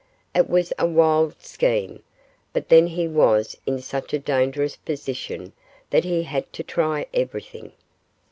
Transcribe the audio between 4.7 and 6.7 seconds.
position that he had to